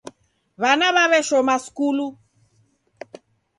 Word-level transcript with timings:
Wana 0.61 0.87
waweshoma 0.95 1.55
skulu 1.65 2.05